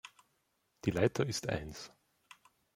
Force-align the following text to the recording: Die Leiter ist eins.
Die 0.85 0.89
Leiter 0.89 1.27
ist 1.27 1.47
eins. 1.47 1.91